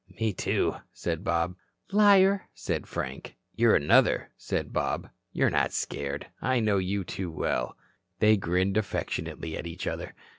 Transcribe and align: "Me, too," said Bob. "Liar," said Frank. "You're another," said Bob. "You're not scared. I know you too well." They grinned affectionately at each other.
"Me, 0.19 0.33
too," 0.33 0.77
said 0.91 1.23
Bob. 1.23 1.55
"Liar," 1.91 2.47
said 2.55 2.87
Frank. 2.87 3.37
"You're 3.55 3.75
another," 3.75 4.31
said 4.35 4.73
Bob. 4.73 5.07
"You're 5.31 5.51
not 5.51 5.73
scared. 5.73 6.25
I 6.41 6.59
know 6.59 6.79
you 6.79 7.03
too 7.03 7.29
well." 7.29 7.77
They 8.17 8.35
grinned 8.35 8.77
affectionately 8.77 9.55
at 9.55 9.67
each 9.67 9.85
other. 9.85 10.15